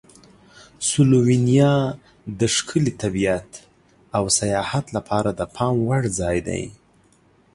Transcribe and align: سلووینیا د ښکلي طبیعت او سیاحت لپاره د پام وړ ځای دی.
سلووینیا 0.87 1.75
د 2.39 2.41
ښکلي 2.55 2.93
طبیعت 3.01 3.49
او 4.17 4.23
سیاحت 4.39 4.85
لپاره 4.95 5.29
د 5.39 5.41
پام 5.55 5.75
وړ 5.87 6.03
ځای 6.19 6.37
دی. 6.47 6.63